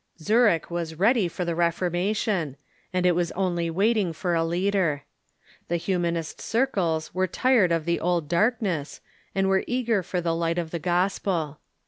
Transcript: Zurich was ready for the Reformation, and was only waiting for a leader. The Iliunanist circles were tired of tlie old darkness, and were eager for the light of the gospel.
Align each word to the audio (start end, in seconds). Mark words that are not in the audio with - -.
Zurich 0.17 0.71
was 0.71 0.95
ready 0.97 1.27
for 1.27 1.45
the 1.45 1.53
Reformation, 1.53 2.57
and 2.91 3.05
was 3.11 3.31
only 3.33 3.69
waiting 3.69 4.13
for 4.13 4.33
a 4.33 4.43
leader. 4.43 5.03
The 5.67 5.75
Iliunanist 5.77 6.41
circles 6.41 7.13
were 7.13 7.27
tired 7.27 7.71
of 7.71 7.85
tlie 7.85 7.99
old 8.01 8.27
darkness, 8.27 8.99
and 9.35 9.47
were 9.47 9.63
eager 9.67 10.01
for 10.01 10.19
the 10.19 10.33
light 10.33 10.57
of 10.57 10.71
the 10.71 10.79
gospel. 10.79 11.59